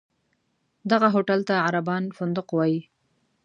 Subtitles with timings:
[0.91, 2.81] دغه هوټل ته عربان فندق وایي.